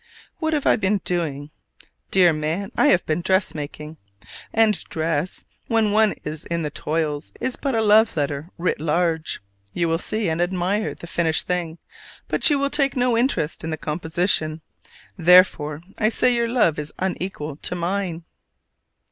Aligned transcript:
What 0.39 0.53
have 0.53 0.65
I 0.65 0.77
been 0.77 0.97
doing? 1.03 1.51
Dear 2.09 2.33
man, 2.33 2.71
I 2.75 2.87
have 2.87 3.05
been 3.05 3.21
dressmaking! 3.21 3.97
and 4.51 4.83
dress, 4.85 5.45
when 5.67 5.91
one 5.91 6.15
is 6.23 6.43
in 6.45 6.63
the 6.63 6.71
toils, 6.71 7.31
is 7.39 7.55
but 7.55 7.75
a 7.75 7.83
love 7.83 8.17
letter 8.17 8.49
writ 8.57 8.81
large. 8.81 9.41
You 9.73 9.87
will 9.87 9.99
see 9.99 10.27
and 10.27 10.41
admire 10.41 10.95
the 10.95 11.05
finished 11.05 11.45
thing, 11.45 11.77
but 12.27 12.49
you 12.49 12.57
will 12.57 12.71
take 12.71 12.95
no 12.95 13.15
interest 13.15 13.63
in 13.63 13.69
the 13.69 13.77
composition. 13.77 14.61
Therefore 15.19 15.81
I 15.99 16.09
say 16.09 16.33
your 16.33 16.49
love 16.49 16.79
is 16.79 16.91
unequal 16.97 17.57
to 17.57 17.75
mine. 17.75 18.23